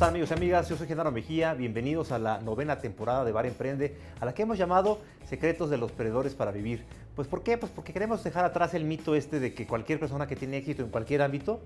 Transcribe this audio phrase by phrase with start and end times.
[0.00, 0.66] están amigos y amigas?
[0.66, 4.40] Yo soy Genaro Mejía, bienvenidos a la novena temporada de Bar Emprende, a la que
[4.40, 4.98] hemos llamado
[5.28, 6.86] Secretos de los Perdedores para Vivir.
[7.14, 7.58] Pues ¿por qué?
[7.58, 10.82] Pues porque queremos dejar atrás el mito este de que cualquier persona que tiene éxito
[10.82, 11.60] en cualquier ámbito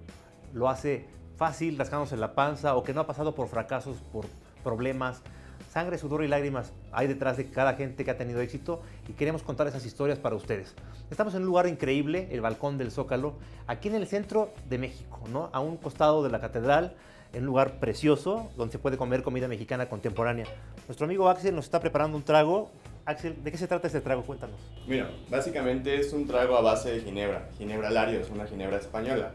[0.52, 4.26] lo hace fácil, rascándose la panza, o que no ha pasado por fracasos, por
[4.64, 5.22] problemas,
[5.72, 9.44] sangre, sudor y lágrimas hay detrás de cada gente que ha tenido éxito y queremos
[9.44, 10.74] contar esas historias para ustedes.
[11.08, 13.34] Estamos en un lugar increíble, el Balcón del Zócalo,
[13.68, 15.50] aquí en el centro de México, ¿no?
[15.52, 16.96] a un costado de la catedral,
[17.34, 20.46] en un lugar precioso donde se puede comer comida mexicana contemporánea.
[20.86, 22.70] Nuestro amigo Axel nos está preparando un trago.
[23.04, 24.22] Axel, ¿de qué se trata este trago?
[24.22, 24.56] Cuéntanos.
[24.86, 27.48] Mira, básicamente es un trago a base de ginebra.
[27.58, 29.32] Ginebra Lario es una ginebra española.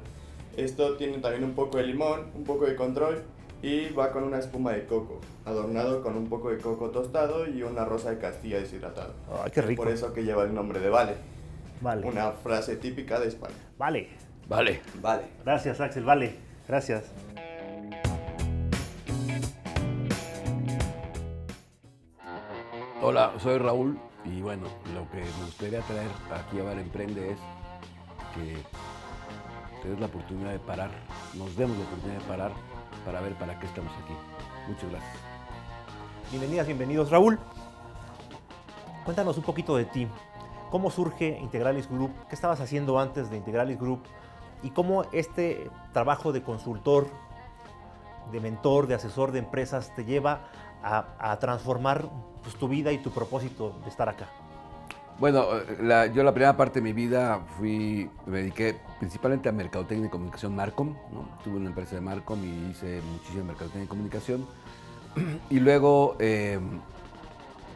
[0.58, 3.24] Esto tiene también un poco de limón, un poco de control
[3.62, 7.62] y va con una espuma de coco, adornado con un poco de coco tostado y
[7.62, 9.14] una rosa de Castilla deshidratado.
[9.44, 9.84] ¡Ay, qué rico!
[9.84, 11.16] Por eso que lleva el nombre de Vale.
[11.82, 12.06] Vale.
[12.06, 13.56] Una frase típica de España.
[13.78, 14.10] Vale.
[14.48, 14.82] Vale.
[15.02, 15.24] Vale.
[15.46, 16.04] Gracias, Axel.
[16.04, 16.36] Vale.
[16.68, 17.04] Gracias.
[23.02, 27.40] Hola, soy Raúl y bueno, lo que me gustaría traer aquí a Bar Emprende es
[28.36, 28.58] que
[29.82, 30.92] te la oportunidad de parar,
[31.34, 32.52] nos demos la oportunidad de parar
[33.06, 34.14] para ver para qué estamos aquí.
[34.68, 35.18] Muchas gracias.
[36.30, 37.10] Bienvenidas, bienvenidos.
[37.10, 37.40] Raúl,
[39.06, 40.06] cuéntanos un poquito de ti.
[40.70, 42.12] ¿Cómo surge Integralis Group?
[42.28, 44.02] ¿Qué estabas haciendo antes de Integralis Group?
[44.62, 47.08] ¿Y cómo este trabajo de consultor,
[48.34, 50.42] de mentor, de asesor de empresas te lleva
[50.84, 52.10] a, a transformar
[52.44, 54.28] pues, tu vida y tu propósito de estar acá?
[55.20, 55.46] Bueno,
[55.82, 60.10] la- yo la primera parte de mi vida fui, me dediqué principalmente a mercadotecnia y
[60.10, 61.28] comunicación Marcom, ¿no?
[61.44, 64.46] Tuve una empresa de Marcom y hice muchísima mercadotecnia y comunicación.
[65.50, 66.60] Y luego eh,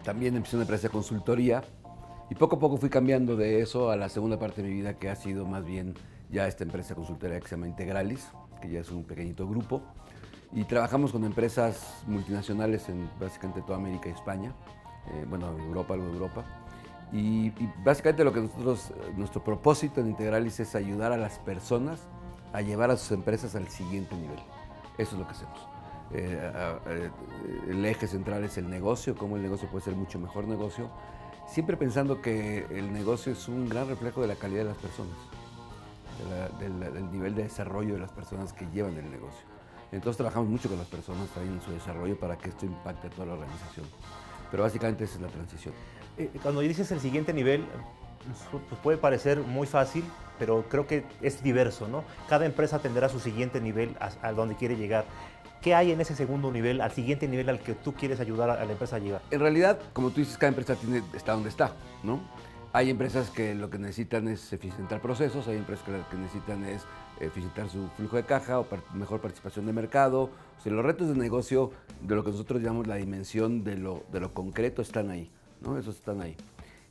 [0.03, 1.64] también empecé una empresa de consultoría
[2.30, 4.94] y poco a poco fui cambiando de eso a la segunda parte de mi vida
[4.94, 5.95] que ha sido más bien
[6.30, 8.27] ya esta empresa consultoría que se llama Integralis,
[8.61, 9.81] que ya es un pequeñito grupo.
[10.56, 14.54] Y trabajamos con empresas multinacionales en básicamente toda América y España,
[15.11, 16.44] eh, bueno, Europa, algo de Europa.
[17.11, 17.52] Y,
[17.83, 22.02] básicamente lo que nosotros, eh, nuestro propósito en Integralis es ayudar a las personas
[22.54, 24.39] a llevar a sus empresas al siguiente nivel.
[24.98, 25.67] Eso es lo que hacemos.
[26.11, 26.80] Eh, a-
[27.70, 30.89] el eje central es el negocio, cómo el negocio puede ser mucho mejor negocio,
[31.48, 35.16] siempre pensando que el negocio es un gran reflejo de la calidad de las personas,
[36.60, 39.52] del nivel de desarrollo de las personas que llevan el negocio.
[39.93, 43.09] Entonces trabajamos mucho con las personas también en su desarrollo para que esto impacte a
[43.11, 43.86] toda la organización.
[44.49, 45.73] Pero básicamente esa es la transición.
[46.17, 47.64] Eh, Cuando dices el siguiente nivel,
[48.52, 50.03] pues puede parecer muy fácil,
[50.39, 52.03] pero creo que es diverso, ¿no?
[52.27, 55.05] Cada empresa tendrá su siguiente nivel a, a donde quiere llegar.
[55.61, 58.53] ¿Qué hay en ese segundo nivel, al siguiente nivel al que tú quieres ayudar a,
[58.55, 59.21] a la empresa a llegar?
[59.32, 62.20] En realidad, como tú dices, cada empresa tiene, está donde está, ¿no?
[62.76, 66.66] Hay empresas que lo que necesitan es eficientar procesos, hay empresas que lo que necesitan
[66.66, 66.82] es
[67.20, 70.32] eficientar su flujo de caja o mejor participación de mercado.
[70.66, 71.70] Los retos de negocio,
[72.02, 75.30] de lo que nosotros llamamos la dimensión de lo, de lo concreto, están ahí,
[75.62, 75.78] ¿no?
[75.78, 76.36] Esos están ahí.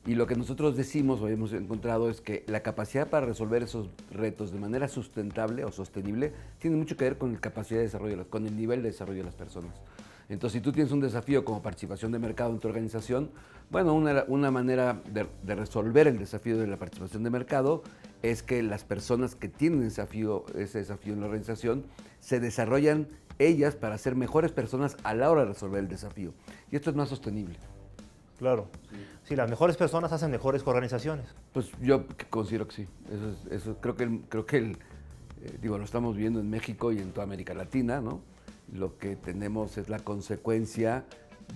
[0.06, 3.88] Y lo que nosotros decimos o hemos encontrado es que la capacidad para resolver esos
[4.12, 8.30] retos de manera sustentable o sostenible tiene mucho que ver con la capacidad de desarrollo,
[8.30, 9.74] con el nivel de desarrollo de las personas.
[10.32, 13.30] Entonces, si tú tienes un desafío como participación de mercado en tu organización,
[13.70, 17.82] bueno, una, una manera de, de resolver el desafío de la participación de mercado
[18.22, 21.84] es que las personas que tienen desafío, ese desafío en la organización
[22.20, 26.32] se desarrollan ellas para ser mejores personas a la hora de resolver el desafío.
[26.70, 27.56] Y esto es más sostenible.
[28.38, 28.68] Claro.
[29.24, 31.26] Sí, las mejores personas hacen mejores organizaciones.
[31.52, 32.88] Pues yo considero que sí.
[33.10, 34.72] Eso, es- eso creo que, el- creo que el,
[35.42, 38.20] eh, digo, lo estamos viendo en México y en toda América Latina, ¿no?
[38.70, 41.04] Lo que tenemos es la consecuencia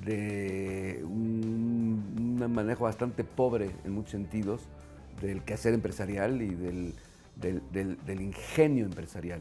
[0.04, 4.62] de un, manejo bastante pobre en muchos sentidos
[5.20, 9.40] del quehacer empresarial y del, ingenio empresarial.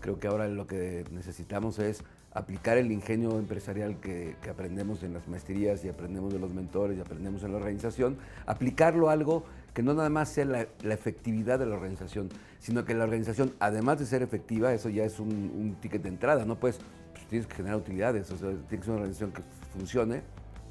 [0.00, 5.14] Creo que ahora lo que necesitamos es aplicar el ingenio empresarial que, que aprendemos en
[5.14, 8.16] las maestrías y aprendemos de los mentores y aprendemos en la organización,
[8.46, 9.44] aplicarlo a algo
[9.74, 12.30] que no nada más sea la, la efectividad de la organización,
[12.60, 16.46] sino que la organización, además de ser efectiva, eso ya es un, ticket de entrada,
[16.46, 16.78] no pues,
[17.12, 19.42] pues tienes que generar utilidades, o sea, tiene que ser una organización que
[19.76, 20.22] funcione,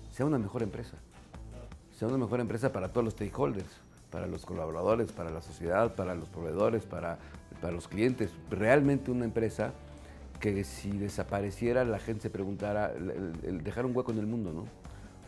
[0.10, 0.98] sea una mejor empresa,
[1.92, 3.70] sea una mejor empresa para todos los stakeholders,
[4.10, 7.20] para los colaboradores, para la sociedad, para los proveedores, para,
[7.62, 8.32] para los clientes.
[8.50, 9.74] Realmente una empresa
[10.40, 14.66] que si desapareciera la gente se preguntara, dejar un hueco en el mundo, ¿no?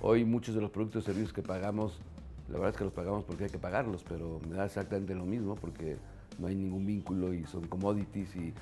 [0.02, 2.00] Hoy muchos de los productos y servicios que pagamos,
[2.48, 5.26] la verdad es que los pagamos porque hay que pagarlos, pero me da exactamente lo
[5.26, 5.98] mismo porque
[6.38, 8.54] no hay ningún vínculo y son commodities y,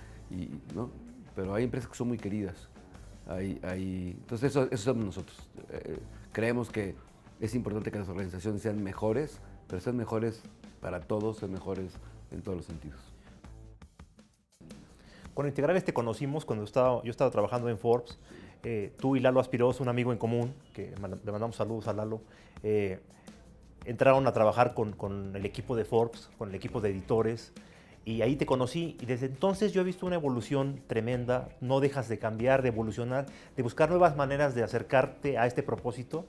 [0.73, 0.89] ¿no?
[1.35, 2.69] Pero hay empresas que son muy queridas.
[3.27, 5.49] Hay, entonces eso, eso somos nosotros.
[5.69, 5.97] Eh,
[6.31, 6.95] creemos que
[7.39, 10.41] es importante que las organizaciones sean mejores, pero sean mejores
[10.81, 11.93] para todos, sean mejores
[12.31, 12.99] en todos los sentidos.
[15.33, 18.17] con Integrales te conocimos cuando estaba, yo estaba trabajando en Forbes.
[18.63, 22.21] Eh, tú y Lalo Aspiroso, un amigo en común, que le mandamos saludos a Lalo,
[22.63, 23.01] eh,
[23.85, 27.53] entraron a trabajar con, con, el equipo de Forbes, con el equipo de editores,
[28.05, 28.97] y ahí te conocí.
[29.01, 33.25] Y desde entonces yo he visto una evolución tremenda, no dejas de cambiar, de evolucionar,
[33.55, 36.25] de buscar nuevas maneras de acercarte a este propósito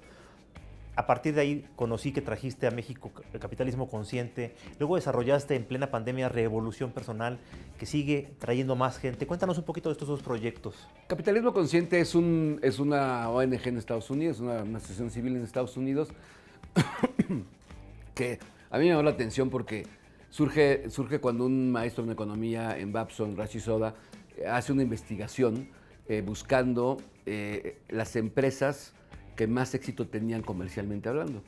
[0.97, 5.65] a partir de ahí conocí que trajiste a México el capitalismo consciente, luego desarrollaste en
[5.65, 7.39] plena pandemia Revolución Personal,
[7.79, 9.27] que sigue trayendo más gente.
[9.27, 10.89] Cuéntanos un poquito de estos dos proyectos.
[11.09, 16.09] Capitalismo Consciente es, un, una ONG en Estados Unidos, una, asociación civil en Estados Unidos,
[18.15, 18.39] que
[18.71, 19.87] a mí me llamó la atención porque
[20.31, 23.95] surge, surge cuando un maestro en economía en Babson, Rashi Soda,
[24.49, 25.69] hace una investigación
[26.09, 28.93] eh, buscando eh, las empresas
[29.37, 31.43] que más éxito tenían comercialmente hablando.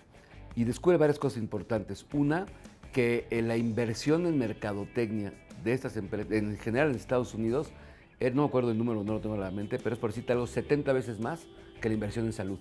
[0.55, 2.07] Y descubre varias cosas importantes.
[2.13, 2.47] Una,
[2.93, 7.69] que eh, la inversión en mercadotecnia de estas empresas, en general en Estados Unidos,
[8.21, 10.11] eh, no me acuerdo el número, no lo tengo en la mente, pero es por
[10.11, 11.47] decirte algo, 70 veces más
[11.81, 12.59] que la inversión en salud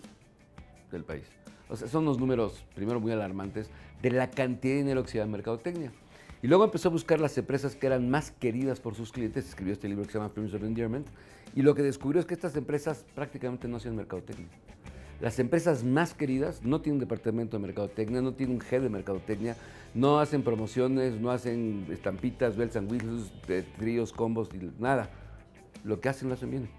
[0.91, 1.23] del país.
[1.69, 3.69] O sea, son unos números, primero, muy alarmantes
[4.01, 5.91] de la cantidad de dinero que se da en mercadotecnia.
[6.41, 9.73] Y luego empezó a buscar las empresas que eran más queridas por sus clientes, escribió
[9.73, 11.07] este libro que se llama Premiums of Endearment,
[11.56, 14.47] y lo que descubrió es que estas empresas prácticamente no hacían mercadotecnia.
[15.21, 18.89] Las empresas más queridas no tienen un departamento de mercadotecnia, no tienen un head de
[18.89, 19.56] mercadotecnia,
[19.94, 23.31] no hacen promociones, no hacen estampitas, bells and whistles,
[23.77, 25.09] tríos, combos, nada.
[25.85, 26.69] Lo que hacen lo hacen bien.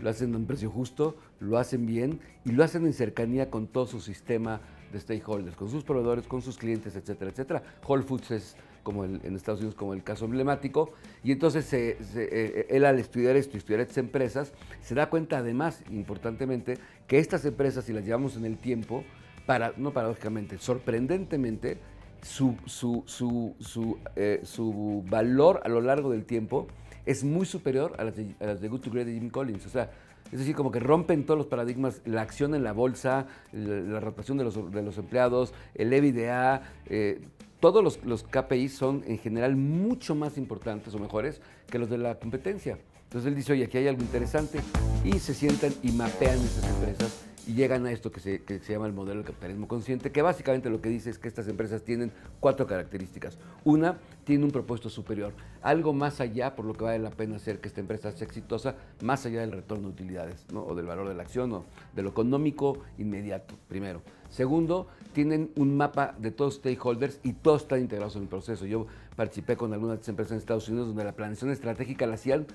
[0.00, 3.66] Lo hacen a un precio justo, lo hacen bien y lo hacen en cercanía con
[3.66, 4.60] todo su sistema
[4.92, 7.62] de stakeholders, con sus proveedores, con sus clientes, etcétera, etcétera.
[7.86, 10.88] Whole Foods es como en Estados Unidos como el caso emblemático,
[11.22, 16.78] y entonces eh, él al estudiar esto estudiar estas empresas, se da cuenta además, importantemente,
[17.06, 19.04] que estas empresas, si las llevamos en el tiempo,
[19.44, 21.76] para, no paradójicamente, sorprendentemente,
[22.22, 26.66] su, su, su, su, eh, su valor a lo largo del tiempo
[27.08, 29.64] es muy superior a las de, a las de Good to Great de Jim Collins.
[29.64, 29.90] O sea,
[30.30, 34.36] es decir, como que rompen todos los paradigmas, la acción en la bolsa, la, rotación
[34.36, 37.22] de los, de los, empleados, el EBITDA, eh,
[37.60, 41.40] todos los, los KPIs son en general mucho más importantes o mejores
[41.70, 42.78] que los de la competencia.
[43.04, 44.60] Entonces él dice, oye, aquí hay algo interesante
[45.02, 48.92] y se sientan y mapean esas empresas y llegan a esto que se, llama el
[48.92, 52.66] modelo del capitalismo consciente, que básicamente lo que dice es que estas empresas tienen cuatro
[52.66, 53.38] características.
[53.64, 57.58] Una, tiene un propósito superior, algo más allá por lo que vale la pena hacer
[57.58, 61.14] que esta empresa sea exitosa, más allá del retorno de utilidades, o del valor de
[61.14, 61.64] la acción, o
[61.96, 64.02] de lo económico inmediato, primero.
[64.28, 68.66] Segundo, tienen un mapa de todos los stakeholders y todos están integrados en el proceso.
[68.66, 68.86] Yo
[69.16, 72.46] participé con algunas empresas en Estados Unidos donde la planeación estratégica la hacían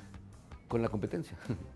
[0.68, 1.36] con la competencia.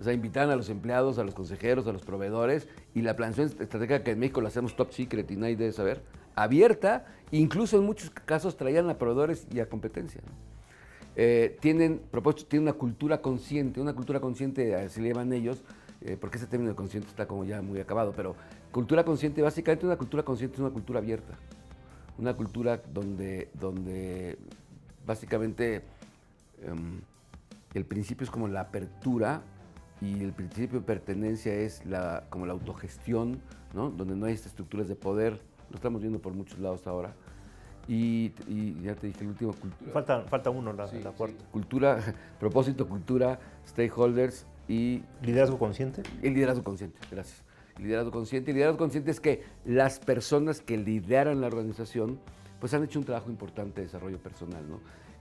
[0.00, 3.48] O sea, invitan a los empleados, a los consejeros, a los proveedores y la planeación
[3.48, 6.02] estratégica que en México la hacemos top secret y nadie debe saber,
[6.34, 10.22] abierta, incluso en muchos casos traían a proveedores y a competencia.
[11.16, 15.62] Eh, tienen, propuesto, tienen una cultura consciente, una cultura consciente, así le llaman ellos,
[16.00, 18.34] eh, porque ese término de consciente está como ya muy acabado, pero
[18.72, 21.34] cultura consciente, básicamente una cultura consciente es una cultura abierta,
[22.16, 24.38] una cultura donde, donde
[25.04, 25.82] básicamente
[26.62, 27.00] em,
[27.74, 29.42] el principio es como la apertura
[30.00, 33.40] y el principio de pertenencia es la, como la autogestión,
[33.74, 33.90] ¿no?
[33.90, 37.14] donde no hay estructuras de poder, lo estamos viendo por muchos lados ahora.
[37.88, 38.32] Y,
[38.82, 39.90] ya te dije el último, cultura.
[39.92, 41.44] Falta, falta uno, la, la cuarta.
[41.50, 41.98] Cultura,
[42.38, 45.02] propósito, cultura, stakeholders y...
[45.22, 46.02] ¿Liderazgo consciente?
[46.22, 47.42] El liderazgo consciente, gracias.
[47.78, 48.52] Liderazgo consciente.
[48.52, 52.20] El liderazgo consciente es que las personas que lideran la organización
[52.60, 54.80] pues han hecho un trabajo importante de desarrollo personal, ¿no?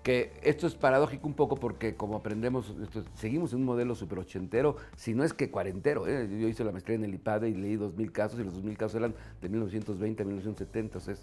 [0.10, 2.74] Que esto es paradójico un poco porque como aprendemos,
[3.14, 6.08] seguimos en un modelo super ochentero, si no es que cuarentero.
[6.08, 6.28] ¿eh?
[6.42, 8.96] Yo hice la maestría en el IPADE y leí 2.000 casos y los 2.000 casos
[8.96, 10.98] eran de 1920 a 1970.
[10.98, 11.14] O sea,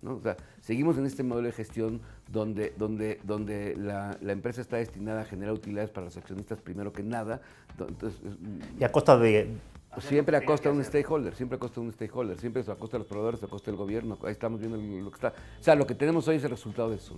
[0.00, 0.14] ¿no?
[0.14, 2.00] o sea, seguimos en este modelo de gestión
[2.32, 6.94] donde, donde, donde la, la, empresa está destinada a generar utilidades para los accionistas primero
[6.94, 7.42] que nada.
[7.78, 8.18] Entonces,
[8.78, 9.50] y a costa de...
[9.98, 12.96] Siempre a costa de un stakeholder, siempre a costa de un stakeholder, siempre a costa
[12.96, 14.16] de los proveedores, a costa del gobierno.
[14.22, 15.34] Ahí estamos viendo lo que está.
[15.60, 17.14] O sea, lo que tenemos hoy es el resultado de eso.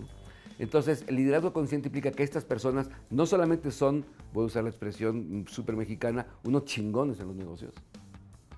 [0.63, 4.71] Entonces, el liderazgo consciente implica que estas personas no solamente son, voy a usar la
[4.71, 7.75] expresión súper mexicana, unos chingones en los negocios,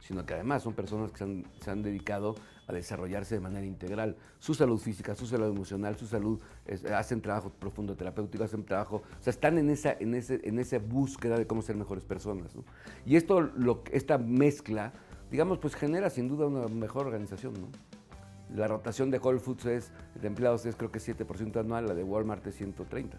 [0.01, 2.35] sino que además son personas que se han, dedicado
[2.67, 4.17] a desarrollarse de manera integral.
[4.39, 6.39] Su salud física, su salud emocional, su salud,
[6.95, 10.79] hacen trabajo profundo terapéutico, hacen trabajo, o sea, están en esa, en ese, en esa
[10.81, 12.53] búsqueda de cómo ser mejores personas.
[13.07, 13.51] Y esto,
[13.91, 14.93] esta mezcla,
[15.31, 17.55] digamos, pues genera sin duda una mejor organización.
[17.55, 17.69] ¿no?
[18.55, 22.05] La rotación de Whole Foods es, de empleados es creo que 7% anual, la de
[22.05, 23.17] Walmart es 130.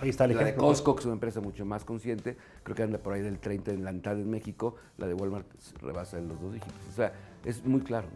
[0.00, 2.82] Ahí está el la de Costco, que es una empresa mucho más consciente, creo que
[2.82, 5.46] anda por ahí del 30 en la mitad en México, la de Walmart
[5.80, 6.76] rebasa en los dos dígitos.
[6.90, 7.12] O sea,
[7.44, 8.08] es muy claro.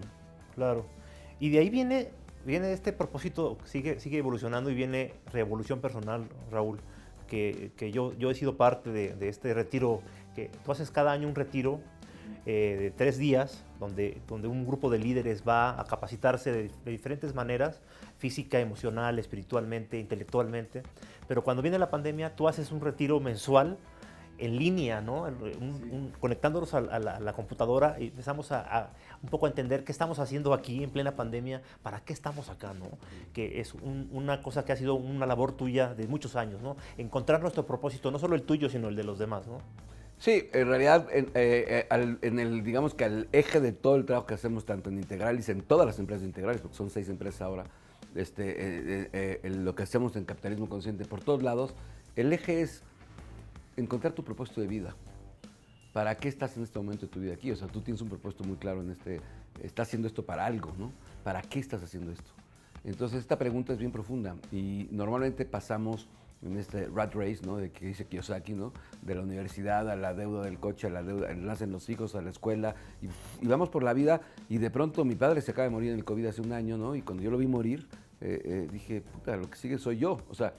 [0.55, 0.85] Claro.
[1.39, 2.11] Y de ahí viene,
[2.45, 6.81] viene este propósito, sigue, sigue evolucionando y viene revolución personal, Raúl,
[7.29, 10.03] que, que yo, yo he sido parte de, de este retiro,
[10.35, 11.81] que tú haces cada año un retiro
[12.47, 16.91] eh, de tres días, donde, donde un grupo de líderes va a capacitarse de, de,
[16.91, 17.81] diferentes maneras,
[18.19, 20.83] física, emocional, espiritualmente, intelectualmente.
[21.29, 23.79] Pero cuando viene la pandemia, tú haces un retiro mensual
[24.41, 25.23] en línea, ¿no?
[25.25, 28.91] Un, un, conectándonos a, a, la, a, la, computadora y empezamos a, a,
[29.23, 32.73] un poco a entender qué estamos haciendo aquí en plena pandemia, para qué estamos acá,
[32.73, 32.89] ¿no?
[33.35, 36.77] Que es un, una cosa que ha sido una labor tuya de muchos años, ¿no?
[36.97, 39.59] Encontrar nuestro propósito, no solo el tuyo, sino el de los demás, ¿no?
[40.21, 43.97] Sí, en realidad, en, eh, eh, al, en, el, digamos que al eje de todo
[43.97, 47.09] el trabajo que hacemos, tanto en Integralis, en todas las empresas integrales, porque son seis
[47.09, 47.65] empresas ahora,
[48.15, 51.75] este, eh, lo que hacemos en capitalismo consciente por todos lados,
[52.17, 52.83] el eje es
[53.79, 54.95] encontrar tu propósito de vida.
[55.95, 57.51] ¿Para qué estás en este momento de tu vida aquí?
[57.51, 59.23] O sea, tú tienes un propósito muy claro en este,
[59.63, 60.93] estás haciendo esto para algo, ¿no?
[61.25, 62.31] ¿Para qué estás haciendo esto?
[62.85, 66.09] Entonces, esta pregunta es bien profunda y normalmente pasamos
[66.43, 67.57] en este rat race, ¿no?
[67.57, 68.73] De que dice Kiyosaki, ¿no?
[69.03, 72.23] De la universidad a la deuda del coche, a la deuda, nacen los hijos, a
[72.23, 73.07] la escuela, y,
[73.45, 75.97] y, vamos por la vida, y de pronto mi padre se acaba de morir en
[75.97, 76.95] el COVID hace un año, ¿no?
[76.95, 77.89] Y cuando yo lo vi morir,
[78.21, 80.55] eh, eh, dije, puta, lo que sigue soy yo, o sea,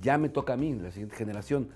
[0.00, 1.68] ya me toca a mí, la siguiente generación,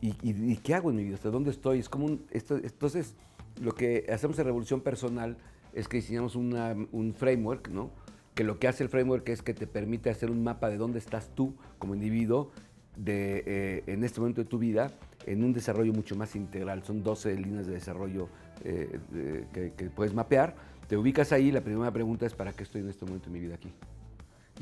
[0.00, 1.16] ¿y, y, y qué hago en mi vida?
[1.16, 1.78] ¿Hasta dónde estoy?
[1.78, 3.14] Es como un, esto, entonces,
[3.60, 5.36] lo que hacemos en Revolución Personal
[5.72, 7.90] es que diseñamos una, un framework, ¿no?
[8.34, 10.98] Que lo que hace el framework es que te permite hacer un mapa de dónde
[10.98, 12.50] estás tú como individuo
[12.96, 14.92] de, eh, en este momento de tu vida
[15.26, 16.82] en un desarrollo mucho más integral.
[16.84, 18.28] Son 12 líneas de desarrollo
[18.64, 20.54] eh, de, que, que, puedes mapear.
[20.88, 23.40] Te ubicas ahí, la primera pregunta es ¿para qué estoy en este momento de mi
[23.40, 23.72] vida aquí?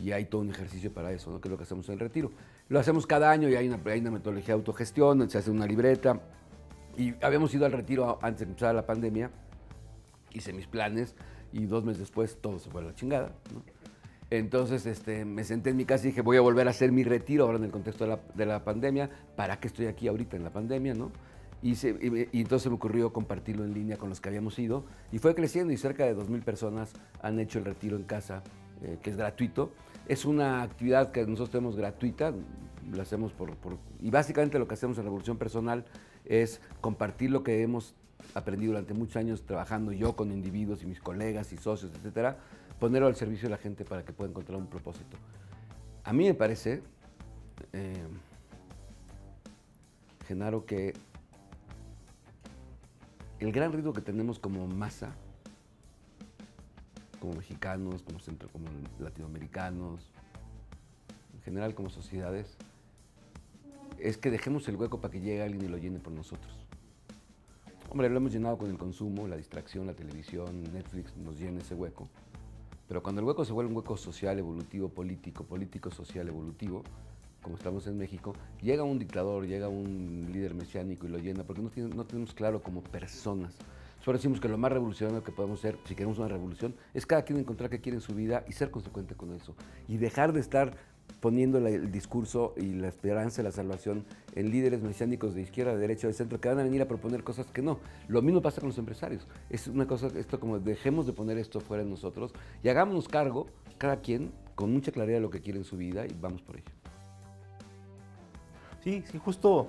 [0.00, 1.40] Y hay todo un ejercicio para eso, ¿no?
[1.40, 2.30] que es lo que hacemos en el retiro.
[2.68, 5.66] Lo hacemos cada año y hay una, hay una metodología de autogestión, se hace una
[5.66, 6.20] libreta.
[6.96, 9.30] Y habíamos ido al retiro antes de empezar la pandemia,
[10.32, 11.14] hice mis planes
[11.52, 13.32] y dos meses después todo se fue a la chingada.
[13.52, 13.62] ¿no?
[14.32, 17.04] Entonces este, me senté en mi casa y dije, voy a volver a hacer mi
[17.04, 19.10] retiro ahora en el contexto de la, de la pandemia.
[19.36, 20.94] ¿Para qué estoy aquí ahorita en la pandemia?
[20.94, 21.12] ¿no?
[21.60, 21.98] Y, se,
[22.32, 24.86] entonces me ocurrió compartirlo en línea con los que habíamos ido.
[25.12, 28.42] Y fue creciendo y cerca de 2.000 personas han hecho el retiro en casa,
[28.82, 29.70] eh, que es gratuito.
[30.08, 32.32] Es una actividad que nosotros tenemos gratuita,
[32.90, 33.76] la hacemos por, por...
[34.00, 35.84] Y básicamente lo que hacemos en Revolución Personal
[36.24, 37.94] es compartir lo que hemos
[38.34, 42.38] aprendido durante muchos años trabajando yo con individuos y mis colegas y socios, etcétera,
[42.82, 45.16] ponerlo al servicio de la gente para que pueda encontrar un propósito.
[46.02, 46.82] A mí me parece,
[47.72, 48.08] eh,
[50.26, 50.92] Genaro, que
[53.38, 55.14] el gran riesgo que tenemos como masa,
[57.20, 58.66] como mexicanos, como, centro, como
[58.98, 60.10] latinoamericanos,
[61.34, 62.56] en general como sociedades,
[64.00, 66.66] es que dejemos el hueco para que llegue alguien y lo llene por nosotros.
[67.90, 71.76] Hombre, lo hemos llenado con el consumo, la distracción, la televisión, Netflix nos llena ese
[71.76, 72.08] hueco.
[72.88, 76.82] Pero cuando el hueco se vuelve un hueco social, evolutivo, político, político, social, evolutivo,
[77.42, 81.62] como estamos en México, llega un dictador, llega un líder mesiánico y lo llena, porque
[81.62, 83.54] no, tenemos claro como personas.
[84.04, 87.22] Solo decimos que lo más revolucionario que podemos ser, si queremos una revolución, es cada
[87.22, 89.54] quien encontrar qué quiere en su vida y ser consecuente con eso.
[89.88, 90.76] Y dejar de estar
[91.22, 95.78] poniendo el discurso y la esperanza de la salvación en líderes mesiánicos de izquierda, de
[95.78, 97.78] derecha, de centro, que van a venir a proponer cosas que no.
[98.08, 99.28] Lo mismo pasa con los empresarios.
[99.48, 103.46] Es una cosa, esto como dejemos de poner esto fuera de nosotros y hagámonos cargo,
[103.78, 106.56] cada quien, con mucha claridad de lo que quiere en su vida y vamos por
[106.56, 106.66] ello.
[108.82, 109.68] Sí, sí, justo,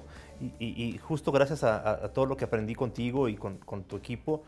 [0.59, 4.41] y, justo gracias a, todo lo que aprendí contigo y con, con tu equipo,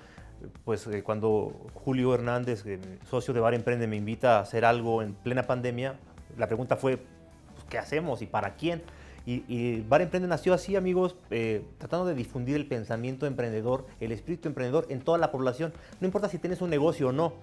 [0.64, 5.04] pues eh, cuando Julio Hernández, eh, socio de Bar Emprende, me invita a hacer algo
[5.04, 6.00] en plena pandemia,
[6.38, 8.84] la pregunta fue, pues, ¿qué hacemos y para quién?
[9.26, 14.12] Y, y Bar Emprende nació así, amigos, eh, tratando de difundir el pensamiento emprendedor, el
[14.12, 15.74] espíritu emprendedor en toda la población.
[16.00, 17.34] No importa si tienes un negocio o no.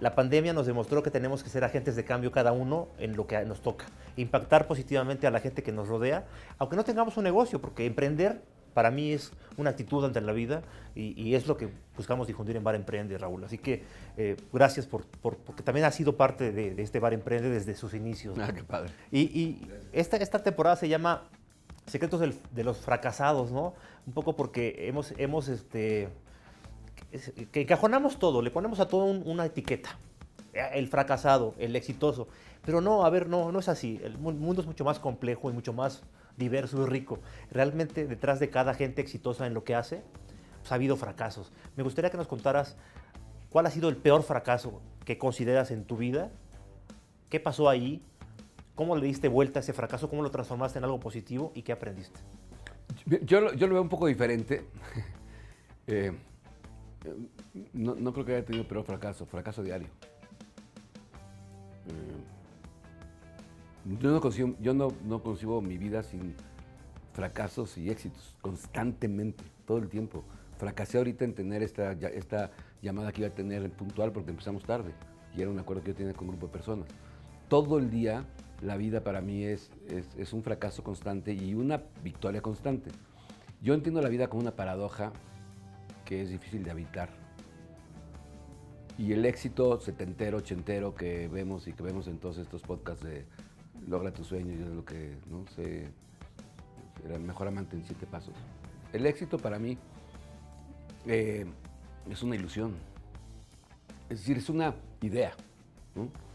[0.00, 3.26] La pandemia nos demostró que tenemos que ser agentes de cambio cada uno en lo
[3.26, 3.84] que nos toca.
[4.16, 6.24] Impactar positivamente a la gente que nos rodea,
[6.56, 8.40] aunque no tengamos un negocio, porque emprender
[8.74, 10.62] para mí es una actitud ante la vida
[10.94, 13.44] y, y, es lo que buscamos difundir en Bar Emprende, Raúl.
[13.44, 13.84] Así que
[14.16, 17.74] eh, gracias por, por, porque también has sido parte de, de, este Bar Emprende desde
[17.74, 18.38] sus inicios.
[18.38, 18.92] Ah, qué padre.
[19.10, 21.24] Y, y esta, esta temporada se llama
[21.86, 23.74] Secretos del, de los Fracasados, ¿no?
[24.06, 26.08] Un poco porque hemos, hemos este,
[27.52, 29.98] que encajonamos todo, le ponemos a todo un, una etiqueta.
[30.52, 32.26] El fracasado, el exitoso.
[32.64, 34.00] Pero no, a ver, no, no es así.
[34.02, 36.02] El mundo es mucho más complejo y mucho más
[36.40, 37.20] diverso y rico.
[37.52, 40.02] Realmente detrás de cada gente exitosa en lo que hace,
[40.58, 41.52] pues, ha habido fracasos.
[41.76, 42.76] Me gustaría que nos contaras
[43.50, 46.30] cuál ha sido el peor fracaso que consideras en tu vida,
[47.28, 48.02] qué pasó ahí,
[48.74, 51.72] cómo le diste vuelta a ese fracaso, cómo lo transformaste en algo positivo y qué
[51.72, 52.18] aprendiste.
[53.06, 54.64] Yo, yo lo veo un poco diferente.
[55.86, 56.12] eh,
[57.72, 59.88] no, no, creo que haya tenido peor fracaso, fracaso diario.
[61.88, 62.29] Eh,
[63.98, 66.34] yo no concibo, yo no, no concibo mi vida sin
[67.12, 70.24] fracasos y éxitos, constantemente, todo el tiempo.
[70.58, 72.50] Fracasé ahorita en tener esta, esta
[72.82, 74.92] llamada que iba a tener puntual porque empezamos tarde
[75.36, 76.88] y era un acuerdo que yo tenía con un grupo de personas.
[77.48, 78.24] Todo el día
[78.62, 79.70] la vida para mí es,
[80.18, 82.90] es, un fracaso constante y una victoria constante.
[83.62, 85.12] Yo entiendo la vida como una paradoja
[86.04, 87.08] que es difícil de habitar.
[88.98, 93.24] Y el éxito setentero, ochentero que vemos y que vemos en todos estos podcasts de
[93.86, 95.90] Logra tus sueños, y es lo que, no sé,
[97.04, 98.34] era el mejor amante en siete pasos.
[98.92, 99.78] El éxito para mí
[101.06, 101.46] eh,
[102.10, 102.74] es una ilusión.
[104.08, 105.32] Es decir, es una idea.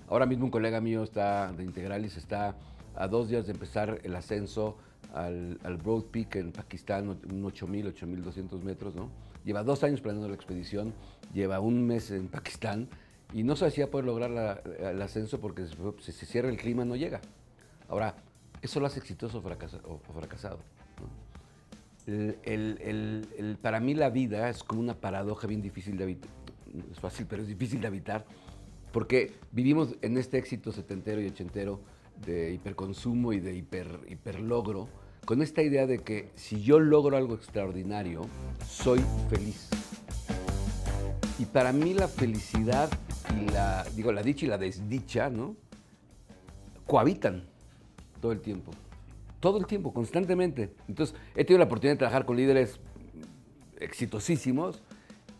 [0.07, 2.55] Ahora mismo un colega mío está de Integralis, está
[2.95, 4.77] a dos días de empezar el ascenso
[5.13, 9.09] al, Broad Peak en Pakistán, un 8.000, 8.200 metros, ¿no?
[9.43, 10.93] Lleva dos años planeando la expedición,
[11.33, 12.89] lleva un mes en Pakistán
[13.35, 15.67] y no se hacía poder lograr el ascenso porque
[15.99, 17.19] si se cierra el clima no llega.
[17.89, 18.15] Ahora,
[18.61, 20.59] ¿eso lo hace exitoso o, fracasado?
[23.61, 26.31] para mí la vida es como una paradoja bien difícil de habitar.
[26.89, 28.25] Es fácil, pero es difícil de habitar
[28.93, 31.81] porque vivimos en este éxito setentero y ochentero
[32.25, 34.87] de hiperconsumo y de hiper, hiperlogro,
[35.25, 38.21] con esta idea de que si yo logro algo extraordinario,
[38.65, 39.67] soy feliz.
[41.37, 42.89] Y para mí la felicidad
[43.39, 45.55] y la, digo, la dicha y la desdicha, ¿no?
[46.85, 47.43] Cohabitan
[48.21, 48.71] todo el tiempo.
[49.39, 50.73] Todo el tiempo, constantemente.
[50.87, 52.79] Entonces, he tenido la oportunidad de trabajar con líderes
[53.79, 54.81] exitosísimos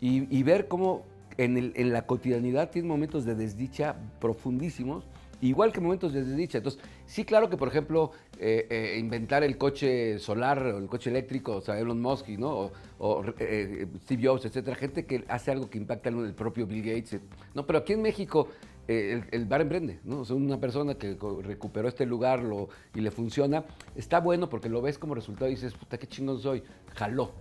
[0.00, 1.04] y, ver cómo
[1.38, 5.04] en, la cotidianidad tiene momentos de desdicha profundísimos,
[5.40, 6.58] igual que momentos de desdicha.
[6.58, 11.10] Entonces, sí, claro que, por ejemplo, eh, eh, inventar el coche solar o el coche
[11.10, 12.70] eléctrico, o sea, Elon Musk, ¿no?
[12.98, 16.82] O, eh, Steve Jobs, etcétera, gente que hace algo que impacta en el propio Bill
[16.82, 17.20] Gates.
[17.54, 18.48] No, pero aquí en México
[18.88, 20.20] el, bar emprende, ¿no?
[20.20, 23.64] O sea, una persona que recuperó este lugar lo, y le funciona,
[23.96, 26.62] está bueno porque lo ves como resultado y dices, puta, qué chingón soy,
[26.94, 27.32] jaló,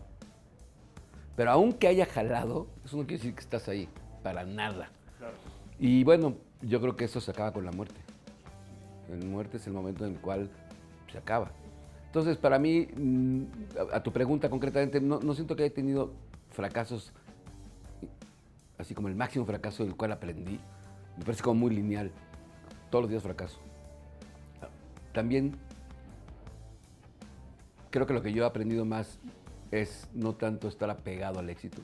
[1.35, 3.89] pero aunque haya jalado, eso no quiere decir que estás ahí,
[4.23, 4.89] para nada.
[5.79, 7.99] Y bueno, yo creo que eso se acaba con la muerte.
[9.09, 10.49] La muerte es el momento en el cual
[11.11, 11.51] se acaba.
[12.07, 13.43] Entonces, para mí, mm,
[13.93, 16.13] a, tu pregunta concretamente, no, siento que haya tenido
[16.49, 17.11] fracasos,
[18.77, 20.59] así como el máximo fracaso del cual aprendí.
[21.17, 22.11] Me parece como muy lineal.
[22.89, 23.59] Todos los días fracaso.
[25.13, 25.57] También
[27.89, 29.19] creo que lo que yo he aprendido más
[29.71, 31.81] es no tanto estar apegado al éxito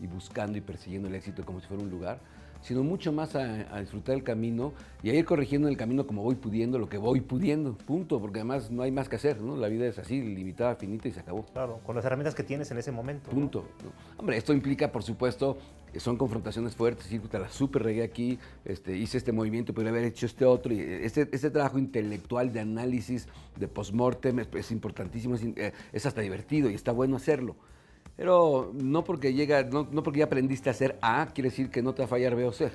[0.00, 2.20] y buscando y persiguiendo el éxito como si fuera un lugar,
[2.64, 4.72] sino mucho más a, disfrutar el camino
[5.02, 8.40] y a ir corrigiendo el camino como voy pudiendo, lo que voy pudiendo, punto, porque
[8.40, 9.56] además no hay más que hacer, ¿no?
[9.56, 11.44] La vida es así, limitada, finita y se acabó.
[11.52, 13.30] Claro, con las herramientas que tienes en ese momento.
[13.30, 13.66] Punto.
[14.16, 15.58] Hombre, esto implica, por supuesto,
[15.98, 20.04] son confrontaciones fuertes, sí, te la super regué aquí, este, hice este movimiento, podría haber
[20.04, 25.34] hecho este otro, y este, este trabajo intelectual de análisis, de postmortem, es, es importantísimo,
[25.34, 27.56] es, eh, es hasta divertido y está bueno hacerlo.
[28.16, 31.94] Pero no porque llega, no, porque ya aprendiste a hacer A, quiere decir que no
[31.94, 32.70] te va a fallar B o C.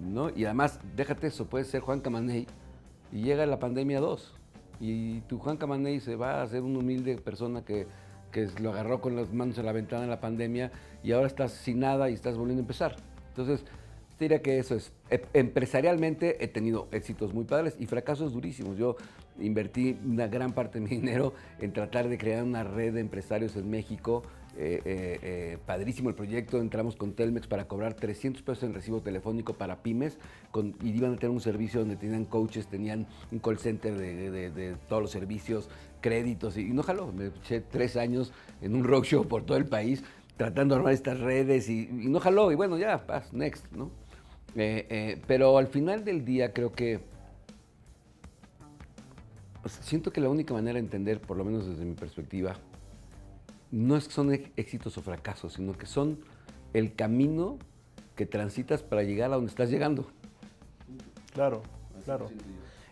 [0.00, 0.30] ¿no?
[0.30, 2.46] Y además, déjate eso, puede ser Juan Camaney
[3.12, 4.34] y llega la pandemia 2.
[4.80, 7.86] Y tu Juan Camaney se va a ser una humilde persona que,
[8.32, 11.52] que lo agarró con las manos en la ventana en la pandemia y ahora estás
[11.52, 12.96] sin nada y estás volviendo a empezar.
[13.28, 13.64] Entonces,
[14.24, 14.92] diría que eso es.
[15.10, 18.76] E, empresarialmente he tenido éxitos muy padres y fracasos durísimos.
[18.76, 18.96] Yo
[19.38, 23.56] invertí una gran parte de mi dinero en tratar de crear una red de empresarios
[23.56, 24.22] en México.
[24.58, 29.00] Eh, eh, eh, padrísimo el proyecto, entramos con Telmex para cobrar 300 pesos en recibo
[29.00, 30.18] telefónico para pymes
[30.82, 35.02] y iban a tener un servicio donde tenían coaches, tenían un call center de, todos
[35.02, 37.12] los servicios, créditos y, no jaló.
[37.12, 40.02] Me eché tres años en un roadshow por todo el país
[40.36, 43.90] tratando de armar estas redes y, y no jaló y bueno, ya, paz, next, ¿no?
[44.56, 47.00] Eh, eh, pero al final del día creo que
[49.68, 52.56] siento que la única manera de entender, por lo menos desde mi perspectiva,
[53.70, 56.18] no es que son éxitos o fracasos, sino que son
[56.72, 57.58] el camino
[58.16, 60.06] que transitas para llegar a donde estás llegando.
[61.32, 61.62] Claro,
[62.04, 62.28] claro.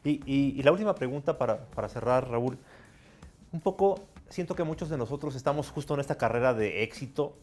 [0.04, 2.56] Y, la última pregunta para, para cerrar, Raúl.
[3.52, 7.34] Un poco siento que muchos de nosotros estamos justo en esta carrera de éxito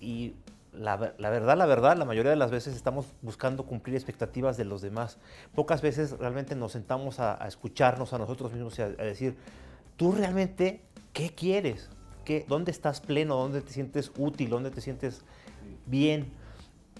[0.00, 0.34] y
[0.78, 4.80] la, verdad, la verdad, la mayoría de las veces estamos buscando cumplir expectativas de los
[4.80, 5.18] demás.
[5.54, 9.36] Pocas veces realmente nos sentamos a, escucharnos a nosotros mismos y a, decir,
[9.96, 11.90] tú realmente, ¿qué quieres?
[12.24, 13.36] ¿Qué, ¿Dónde estás pleno?
[13.36, 14.50] ¿Dónde te sientes útil?
[14.50, 15.22] ¿Dónde te sientes
[15.86, 16.30] bien?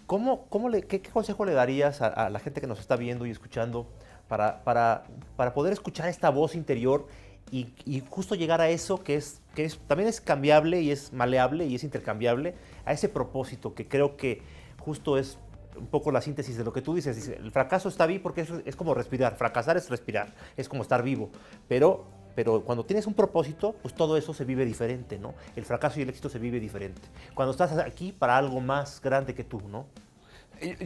[0.06, 3.86] ¿Cómo, cómo qué, consejo le darías a, la gente que nos está viendo y escuchando
[4.26, 5.04] para, para,
[5.36, 7.06] para poder escuchar esta voz interior
[7.50, 11.12] y, y, justo llegar a eso que es que es, también es cambiable y es
[11.12, 14.40] maleable y es intercambiable, a ese propósito que creo que
[14.78, 15.38] justo es
[15.76, 17.16] un poco la síntesis de lo que tú dices.
[17.16, 20.82] Dice, el fracaso está bien porque es, es como respirar, fracasar es respirar, es como
[20.82, 21.30] estar vivo,
[21.68, 22.06] pero
[22.38, 25.34] pero cuando tienes un propósito, pues todo eso se vive diferente, ¿no?
[25.56, 27.02] El fracaso y el éxito se vive diferente.
[27.34, 29.86] Cuando estás aquí para algo más grande que tú, ¿no?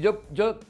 [0.00, 0.60] Yo, yo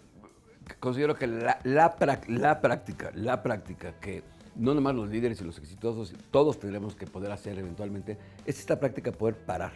[0.80, 1.94] considero que la, la,
[2.26, 4.24] la práctica, la práctica que
[4.56, 8.78] no nomás los líderes y los exitosos, todos tendremos que poder hacer eventualmente, es esta
[8.78, 9.72] práctica poder parar,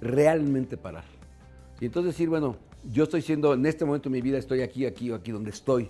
[0.00, 1.04] realmente parar.
[1.80, 4.86] Y entonces decir, bueno, yo estoy siendo, en este momento de mi vida estoy aquí,
[4.86, 5.88] aquí o aquí donde estoy.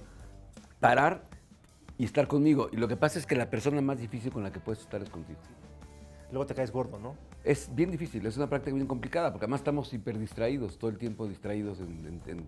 [0.80, 1.28] Parar
[1.98, 2.68] y estar conmigo.
[2.72, 5.02] Y lo que pasa es que la persona más difícil con la que puedes estar
[5.02, 5.38] es contigo.
[6.30, 7.16] Luego te caes gordo, ¿no?
[7.42, 10.98] Es bien difícil, es una práctica bien complicada, porque además estamos hiper distraídos, todo el
[10.98, 12.46] tiempo distraídos en, en,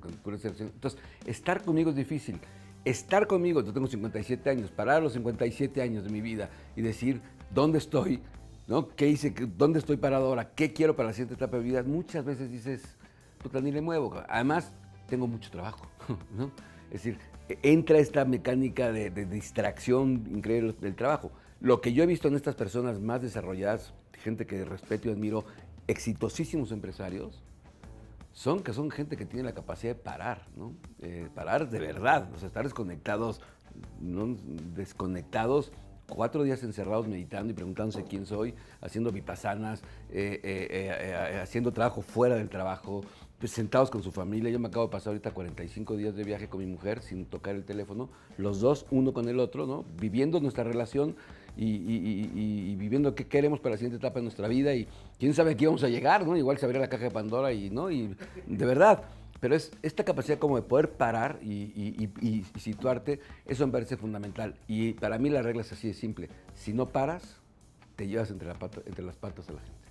[0.61, 2.38] Entonces, estar conmigo es difícil.
[2.85, 7.21] Estar conmigo, yo tengo 57 años, parar los 57 años de mi vida y decir,
[7.55, 8.21] ¿dónde estoy?
[8.66, 8.88] ¿No?
[8.88, 9.33] ¿Qué hice?
[9.57, 10.51] ¿Dónde estoy parado ahora?
[10.55, 11.83] ¿Qué quiero para la siguiente etapa de vida?
[11.85, 12.83] Muchas veces dices,
[13.42, 14.12] puta, ni le muevo.
[14.29, 14.73] Además,
[15.09, 15.87] tengo mucho trabajo,
[16.37, 16.51] ¿no?
[16.87, 17.18] Es decir,
[17.62, 21.31] entra esta mecánica de, distracción increíble del trabajo.
[21.61, 25.45] Lo que yo he visto en estas personas más desarrolladas, gente que respeto y admiro,
[25.87, 27.42] exitosísimos empresarios,
[28.33, 30.75] son que son gente que tiene la capacidad de parar, ¿no?
[31.01, 33.40] Eh, parar de verdad, estar desconectados,
[34.75, 35.73] desconectados
[36.09, 42.37] cuatro días encerrados meditando y preguntándose quién soy, haciendo vipasanas, eh, eh, haciendo trabajo fuera
[42.37, 43.03] del trabajo,
[43.38, 44.51] pues, sentados con su familia.
[44.51, 47.55] Yo me acabo de pasar ahorita 45 días de viaje con mi mujer sin tocar
[47.55, 49.85] el teléfono, los dos, uno con el otro, ¿no?
[49.99, 51.16] Viviendo nuestra relación
[51.57, 54.87] y, viviendo qué queremos para la siguiente etapa de nuestra vida y
[55.19, 56.37] quién sabe qué íbamos a llegar, ¿no?
[56.37, 57.91] Igual se abriera la caja de Pandora y, ¿no?
[57.91, 58.15] Y
[58.47, 59.05] de verdad.
[59.41, 64.55] Pero es esta capacidad como de poder parar y, situarte, eso me parece fundamental.
[64.69, 66.29] Y para mí la regla es así de simple.
[66.55, 67.41] Si no paras,
[67.97, 69.82] te llevas entre las patas a la gente.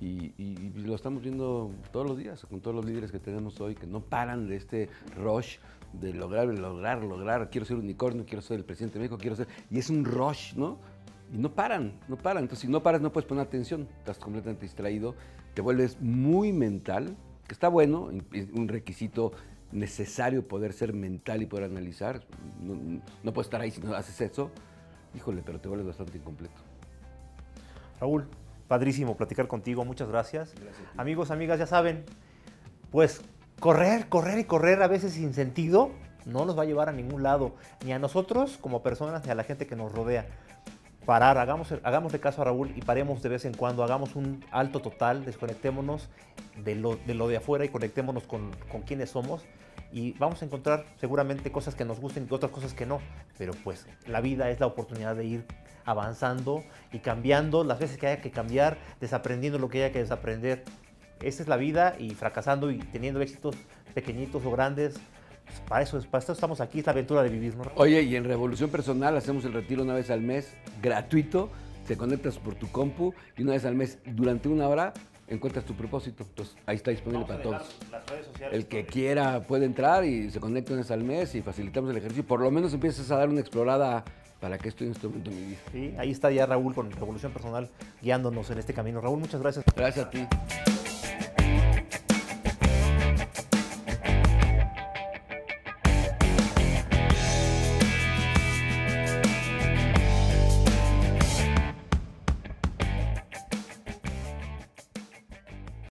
[0.00, 3.86] Y, lo estamos viendo todos los días con todos los líderes que tenemos hoy que
[3.86, 5.56] no paran de este rush
[5.92, 7.48] de lograr, lograr, lograr.
[7.50, 9.48] Quiero ser unicornio, quiero ser el presidente de México, quiero ser.
[9.70, 10.78] Y es un rush, ¿no?
[11.32, 12.44] Y no paran, no paran.
[12.44, 13.88] Entonces, si no paras, no puedes poner atención.
[13.98, 15.14] Estás completamente distraído,
[15.54, 18.10] te vuelves muy mental, que está bueno,
[18.52, 19.32] un requisito
[19.72, 22.22] necesario poder ser mental y poder analizar.
[22.60, 24.50] No, no puedes estar ahí si no haces eso.
[25.14, 26.60] Híjole, pero te vuelves bastante incompleto.
[27.98, 28.28] Raúl,
[28.68, 30.52] Padrísimo platicar contigo, muchas gracias.
[30.96, 32.04] Amigos, amigas, ya saben,
[32.90, 33.22] pues
[33.60, 35.90] correr, correr y correr a veces sin sentido
[36.26, 39.34] no nos va a llevar a ningún lado, ni a nosotros como personas, ni a
[39.34, 40.26] la gente que nos rodea.
[41.04, 44.80] Parar, hagamos, de caso a Raúl y paremos de vez en cuando, hagamos un alto
[44.80, 46.08] total, desconectémonos
[46.64, 49.44] de lo de, lo de afuera y conectémonos con, con quienes somos
[49.92, 53.00] y vamos a encontrar seguramente cosas que nos gusten y otras cosas que no,
[53.38, 55.46] pero pues la vida es la oportunidad de ir
[55.86, 60.64] avanzando y cambiando las veces que haya que cambiar, desaprendiendo lo que haya que desaprender.
[61.22, 63.56] Esa es la vida y fracasando y teniendo éxitos
[63.94, 64.98] pequeñitos o grandes.
[65.46, 67.56] Pues, para, eso, para eso estamos aquí, es la aventura de vivir.
[67.56, 67.64] ¿no?
[67.76, 71.50] Oye, y en Revolución Personal hacemos el retiro una vez al mes, gratuito.
[71.86, 74.92] Te conectas por tu compu y una vez al mes, durante una hora,
[75.28, 76.24] encuentras tu propósito.
[76.24, 77.78] Entonces, ahí está disponible para todos.
[78.50, 81.98] el que quiera puede entrar y se conecta una vez al mes y facilitamos el
[81.98, 82.26] ejercicio.
[82.26, 84.04] Por lo menos empiezas a dar una explorada
[84.40, 85.58] para que estoy en este momento de mi vida.
[85.72, 87.68] Sí, ahí está ya Raúl con Revolución Personal
[88.02, 89.00] guiándonos en este camino.
[89.00, 89.64] Raúl, muchas gracias.
[89.74, 90.26] Gracias a ti.